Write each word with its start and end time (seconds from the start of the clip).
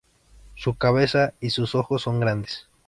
Su 0.55 0.73
cabeza 0.73 1.35
y 1.41 1.51
sus 1.51 1.75
ojos 1.75 2.01
son 2.01 2.19
grandes. 2.19 2.67